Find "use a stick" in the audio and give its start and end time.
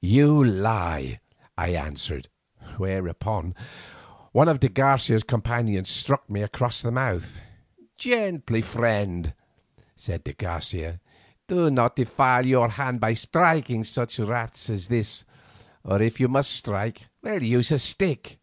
17.22-18.38